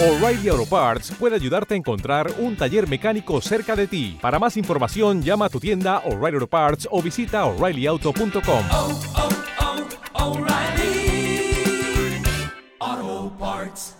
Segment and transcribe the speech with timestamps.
[0.00, 4.16] O'Reilly Auto Parts puede ayudarte a encontrar un taller mecánico cerca de ti.
[4.20, 8.64] Para más información, llama a tu tienda O'Reilly Auto Parts o visita oreillyauto.com.
[8.70, 9.00] oh,
[10.14, 11.50] oh, O'Reilly
[12.78, 13.96] Auto Parts.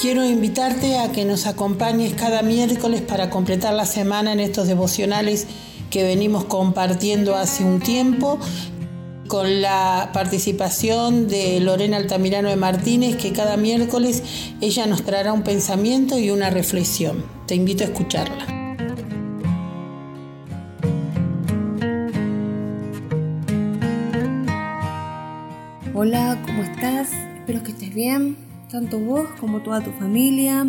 [0.00, 5.46] Quiero invitarte a que nos acompañes cada miércoles para completar la semana en estos devocionales
[5.90, 8.38] que venimos compartiendo hace un tiempo
[9.30, 14.24] con la participación de Lorena Altamirano de Martínez, que cada miércoles
[14.60, 17.24] ella nos traerá un pensamiento y una reflexión.
[17.46, 18.44] Te invito a escucharla.
[25.94, 27.10] Hola, ¿cómo estás?
[27.38, 28.36] Espero que estés bien,
[28.68, 30.66] tanto vos como toda tu familia.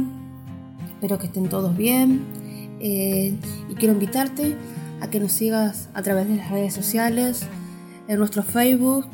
[0.87, 2.25] Espero que estén todos bien.
[2.79, 3.33] Eh,
[3.71, 4.55] y quiero invitarte
[5.01, 7.47] a que nos sigas a través de las redes sociales,
[8.07, 9.05] en nuestro Facebook,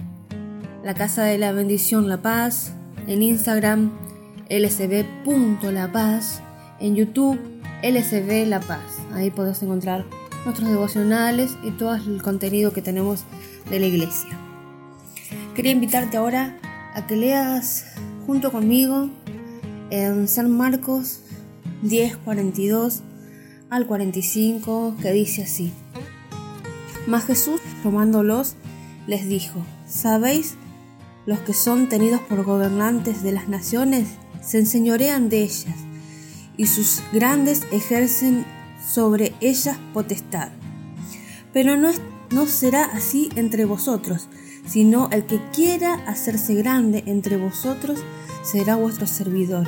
[0.83, 2.73] La Casa de la Bendición La Paz,
[3.07, 3.91] en Instagram,
[4.49, 6.41] lcb.lapaz,
[6.79, 7.39] en YouTube,
[7.83, 8.99] lcb La Paz.
[9.13, 10.05] Ahí podés encontrar
[10.45, 13.25] nuestros devocionales y todo el contenido que tenemos
[13.69, 14.29] de la iglesia.
[15.55, 16.57] Quería invitarte ahora
[16.93, 17.85] a que leas
[18.25, 19.09] junto conmigo
[19.89, 21.21] en San Marcos
[21.81, 23.01] 10, 42
[23.69, 25.73] al 45, que dice así.
[27.07, 28.55] Mas Jesús, tomándolos,
[29.07, 30.55] les dijo, ¿sabéis?
[31.25, 34.09] Los que son tenidos por gobernantes de las naciones
[34.41, 35.75] se enseñorean de ellas,
[36.57, 38.45] y sus grandes ejercen
[38.85, 40.49] sobre ellas potestad.
[41.53, 44.27] Pero no, es, no será así entre vosotros,
[44.65, 47.99] sino el que quiera hacerse grande entre vosotros
[48.43, 49.67] será vuestro servidor,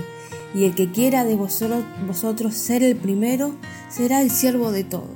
[0.53, 3.55] y el que quiera de vosotros, vosotros ser el primero
[3.89, 5.09] será el siervo de todos.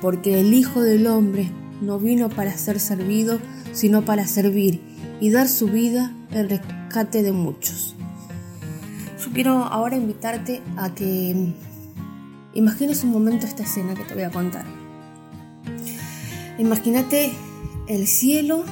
[0.00, 1.50] Porque el Hijo del Hombre
[1.82, 3.40] no vino para ser servido,
[3.72, 4.80] sino para servir
[5.20, 7.96] y dar su vida en rescate de muchos.
[9.22, 11.52] Yo quiero ahora invitarte a que
[12.54, 14.64] imagines un momento esta escena que te voy a contar.
[16.58, 17.32] Imagínate
[17.88, 18.64] el cielo,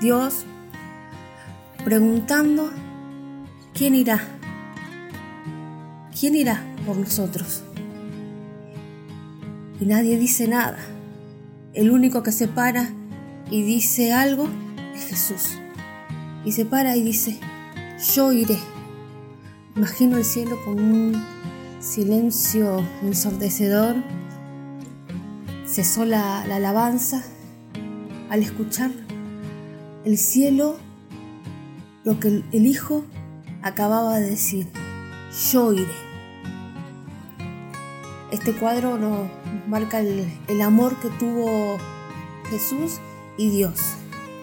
[0.00, 0.44] Dios,
[1.84, 2.70] preguntando,
[3.72, 4.20] ¿quién irá?
[6.18, 7.62] ¿Quién irá por nosotros?
[9.80, 10.78] Y nadie dice nada.
[11.74, 12.88] El único que se para
[13.50, 14.48] y dice algo
[14.94, 15.58] es Jesús.
[16.44, 17.38] Y se para y dice,
[18.14, 18.58] yo iré.
[19.76, 21.24] Imagino el cielo con un
[21.80, 23.96] silencio ensordecedor.
[25.66, 27.24] Cesó la, la alabanza
[28.30, 28.90] al escuchar
[30.04, 30.76] el cielo
[32.04, 33.04] lo que el, el Hijo
[33.62, 34.68] acababa de decir,
[35.50, 36.13] yo iré.
[38.34, 39.28] Este cuadro nos
[39.68, 41.78] marca el, amor que tuvo
[42.50, 42.94] Jesús
[43.38, 43.78] y Dios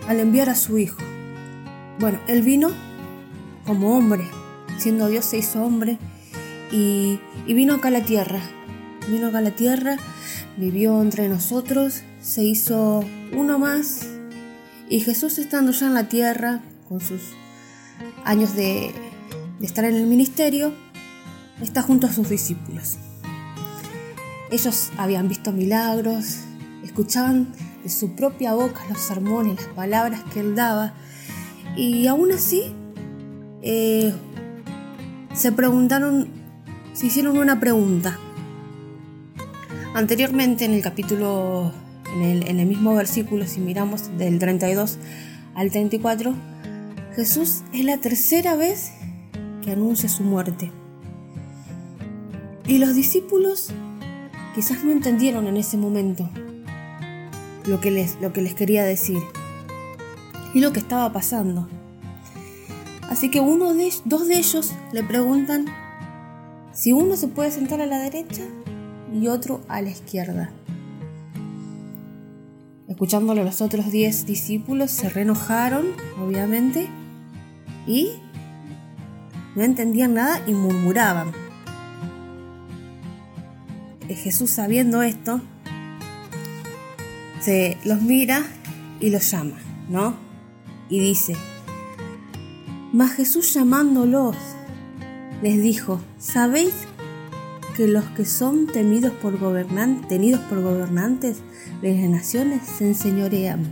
[0.07, 0.96] al enviar a su Hijo.
[2.00, 2.72] Bueno, Él vino
[3.66, 4.24] como hombre,
[4.78, 5.97] siendo Dios se hizo hombre
[6.72, 8.40] y, vino acá a la tierra.
[9.09, 9.97] Vino acá a la tierra,
[10.56, 13.03] vivió entre nosotros, se hizo
[13.34, 14.08] uno más
[14.88, 17.22] y Jesús estando ya en la tierra con sus
[18.23, 18.94] años de
[19.62, 20.72] estar en el ministerio,
[21.62, 22.97] está junto a sus discípulos.
[24.52, 26.42] Ellos habían visto milagros,
[26.84, 27.48] escuchaban
[27.84, 30.94] de su propia boca los sermones, las palabras que él daba,
[31.78, 32.76] y aún así
[33.62, 34.14] eh,
[35.34, 36.28] se preguntaron,
[36.94, 38.20] se hicieron una pregunta.
[39.94, 41.72] Anteriormente en el capítulo,
[42.14, 44.98] en el, en el mismo versículo, si miramos del 32
[45.56, 46.34] al 34,
[47.16, 48.92] Jesús es la tercera vez
[49.62, 50.72] que anuncia su muerte.
[52.68, 53.72] Y los discípulos
[54.54, 56.30] quizás no entendieron en ese momento
[57.66, 59.20] lo que les, lo que les quería decir
[60.54, 61.70] y lo que estaba pasando.
[63.10, 65.66] Así que uno de, dos de ellos le preguntan
[66.74, 68.44] si uno se puede sentar a la derecha
[69.14, 70.52] y otro a la izquierda.
[72.88, 75.88] Escuchándolo los otros diez discípulos se reenojaron,
[76.22, 76.88] obviamente,
[77.88, 78.12] y
[79.56, 81.41] no entendían nada y murmuraban.
[84.16, 85.41] Jesús sabiendo esto,
[87.41, 88.43] se los mira
[88.99, 89.58] y los llama,
[89.90, 90.16] ¿no?
[90.90, 91.35] Y dice,
[92.93, 94.35] mas Jesús llamándolos,
[95.41, 96.73] les dijo, ¿sabéis
[97.75, 101.37] que los que son temidos por gobernantes, tenidos por gobernantes
[101.81, 103.66] de las naciones se enseñorean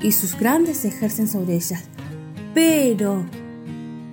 [0.00, 1.82] y sus grandes ejercen sobre ellas?
[2.54, 3.24] Pero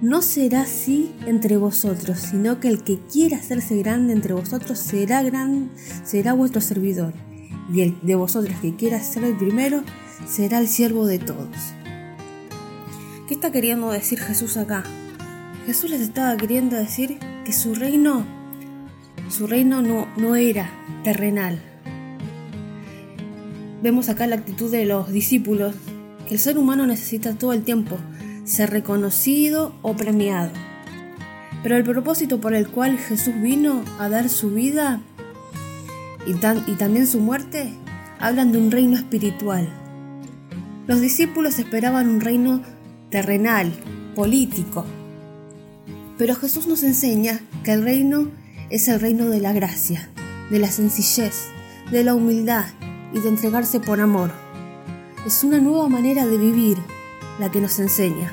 [0.01, 5.23] no será así entre vosotros, sino que el que quiera hacerse grande entre vosotros será
[5.23, 5.71] gran,
[6.03, 7.13] será vuestro servidor.
[7.73, 9.83] Y el de vosotros que quiera ser el primero
[10.27, 11.49] será el siervo de todos.
[13.27, 14.83] ¿Qué está queriendo decir Jesús acá?
[15.65, 18.23] Jesús les estaba queriendo decir que su reino,
[19.29, 20.69] su reino no, no era
[21.03, 21.59] terrenal.
[23.81, 25.75] Vemos acá la actitud de los discípulos,
[26.27, 27.97] que el ser humano necesita todo el tiempo
[28.47, 30.51] ser reconocido o premiado.
[31.61, 35.01] Pero el propósito por el cual Jesús vino a dar su vida
[36.25, 37.73] y, y también su muerte
[38.19, 39.67] hablan de un reino espiritual.
[40.87, 42.61] Los discípulos esperaban un reino
[43.09, 43.73] terrenal,
[44.15, 44.85] político.
[46.17, 48.31] Pero Jesús nos enseña que el reino
[48.69, 50.09] es el reino de la gracia,
[50.49, 51.47] de la sencillez,
[51.91, 52.65] de la humildad
[53.13, 54.31] y de entregarse por amor.
[55.25, 56.77] Es una nueva manera de vivir
[57.39, 58.31] la que nos enseña.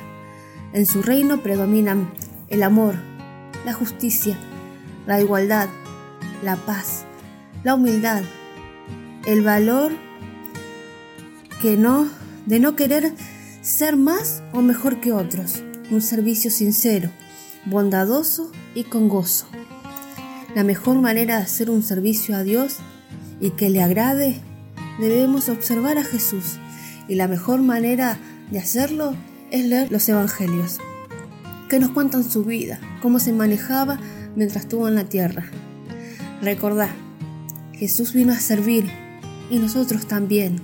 [0.73, 2.11] En su reino predominan
[2.49, 2.95] el amor,
[3.65, 4.37] la justicia,
[5.07, 5.69] la igualdad,
[6.43, 7.05] la paz,
[7.63, 8.23] la humildad,
[9.25, 9.91] el valor
[11.61, 12.07] que no
[12.45, 13.13] de no querer
[13.61, 17.09] ser más o mejor que otros, un servicio sincero,
[17.65, 19.47] bondadoso y con gozo.
[20.53, 22.77] La mejor manera de hacer un servicio a Dios
[23.41, 24.41] y que le agrade,
[24.99, 26.59] debemos observar a Jesús
[27.07, 28.17] y la mejor manera
[28.51, 29.15] de hacerlo
[29.51, 30.79] es leer los evangelios,
[31.69, 33.99] que nos cuentan su vida, cómo se manejaba
[34.35, 35.45] mientras estuvo en la tierra.
[36.41, 36.89] Recordá,
[37.73, 38.89] Jesús vino a servir
[39.49, 40.61] y nosotros también.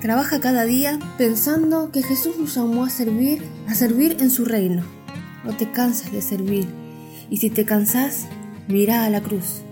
[0.00, 4.82] Trabaja cada día pensando que Jesús nos llamó a servir, a servir en su reino.
[5.44, 6.66] No te canses de servir.
[7.28, 8.26] Y si te cansas,
[8.66, 9.62] mira a la cruz,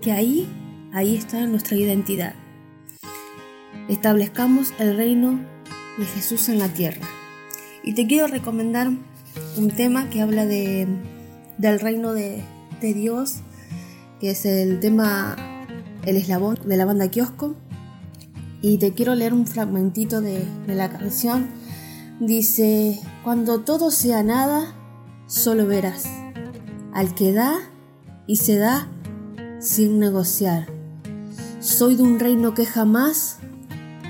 [0.00, 0.48] que ahí,
[0.92, 2.34] ahí está nuestra identidad.
[3.88, 5.40] Establezcamos el reino
[5.98, 7.06] de Jesús en la tierra.
[7.82, 8.90] Y te quiero recomendar
[9.56, 10.86] un tema que habla de,
[11.58, 12.42] del reino de,
[12.80, 13.36] de Dios,
[14.20, 15.36] que es el tema
[16.04, 17.54] El eslabón de la banda Kiosco.
[18.62, 21.48] Y te quiero leer un fragmentito de, de la canción.
[22.20, 24.74] Dice, cuando todo sea nada,
[25.26, 26.06] solo verás
[26.92, 27.54] al que da
[28.26, 28.88] y se da
[29.60, 30.66] sin negociar.
[31.60, 33.38] Soy de un reino que jamás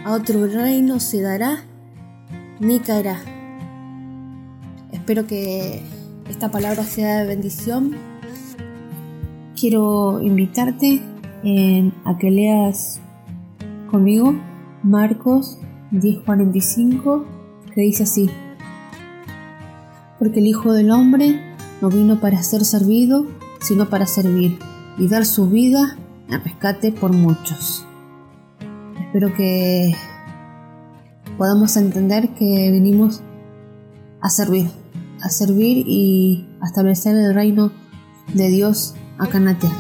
[0.05, 1.68] a otro reino se dará
[2.61, 3.21] ni caerá.
[4.93, 5.83] Espero que
[6.29, 7.97] esta palabra sea de bendición.
[9.59, 11.03] Quiero invitarte
[11.45, 13.01] eh, a que leas
[13.91, 14.35] conmigo
[14.83, 15.59] Marcos
[15.93, 17.25] 10:45,
[17.75, 18.31] que dice así,
[20.19, 21.41] porque el Hijo del Hombre
[21.81, 23.27] no vino para ser servido,
[23.61, 24.59] sino para servir
[24.99, 25.97] y dar su vida
[26.29, 27.85] en rescate por muchos.
[29.01, 29.95] Espero que
[31.39, 33.23] podamos entender que venimos
[34.21, 34.69] a servir,
[35.23, 37.71] a servir y a establecer el reino
[38.35, 39.77] de Dios acá en la tierra.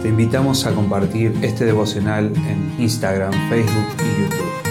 [0.00, 4.67] Te invitamos a compartir este devocional en Instagram, Facebook y YouTube.